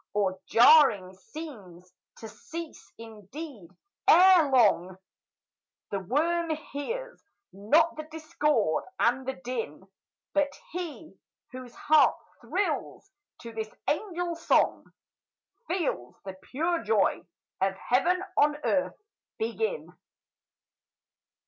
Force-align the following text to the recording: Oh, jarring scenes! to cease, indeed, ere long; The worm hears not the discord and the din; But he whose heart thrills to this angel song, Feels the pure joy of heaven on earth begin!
Oh, 0.15 0.39
jarring 0.47 1.13
scenes! 1.13 1.93
to 2.17 2.27
cease, 2.27 2.91
indeed, 2.97 3.69
ere 4.07 4.49
long; 4.49 4.97
The 5.91 5.99
worm 5.99 6.49
hears 6.49 7.23
not 7.53 7.95
the 7.95 8.07
discord 8.09 8.83
and 8.99 9.27
the 9.27 9.35
din; 9.35 9.87
But 10.33 10.59
he 10.71 11.19
whose 11.51 11.75
heart 11.75 12.15
thrills 12.41 13.11
to 13.43 13.53
this 13.53 13.69
angel 13.87 14.33
song, 14.33 14.91
Feels 15.67 16.15
the 16.25 16.33
pure 16.33 16.81
joy 16.81 17.23
of 17.61 17.75
heaven 17.77 18.23
on 18.37 18.55
earth 18.63 18.99
begin! 19.37 19.95